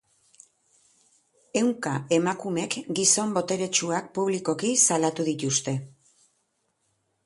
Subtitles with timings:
[1.61, 5.81] Ehunka emakumek gizon boteretsuak publikoki salatu dituzte.